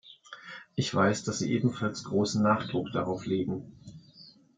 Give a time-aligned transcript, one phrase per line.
[0.73, 3.71] Ich weiß, dass Sie ebenfalls großen Nachdruck darauf legen.